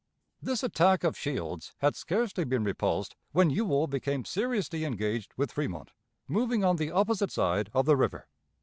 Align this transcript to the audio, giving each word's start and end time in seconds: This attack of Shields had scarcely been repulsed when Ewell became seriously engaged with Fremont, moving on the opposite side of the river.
This 0.41 0.63
attack 0.63 1.03
of 1.03 1.15
Shields 1.15 1.73
had 1.77 1.95
scarcely 1.95 2.43
been 2.43 2.63
repulsed 2.63 3.15
when 3.33 3.51
Ewell 3.51 3.85
became 3.85 4.25
seriously 4.25 4.83
engaged 4.83 5.31
with 5.37 5.51
Fremont, 5.51 5.91
moving 6.27 6.63
on 6.63 6.77
the 6.77 6.89
opposite 6.89 7.29
side 7.31 7.69
of 7.71 7.85
the 7.85 7.95
river. 7.95 8.27